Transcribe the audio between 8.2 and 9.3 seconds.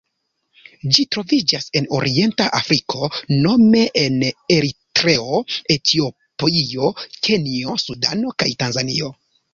kaj Tanzanio.